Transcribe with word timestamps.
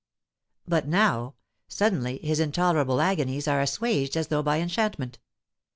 But 0.67 0.87
now, 0.87 1.35
suddenly, 1.67 2.17
his 2.23 2.39
intolerable 2.39 3.01
agonies 3.01 3.47
are 3.47 3.61
assuaged 3.61 4.17
as 4.17 4.29
though 4.29 4.41
by 4.41 4.59
enchantment. 4.59 5.19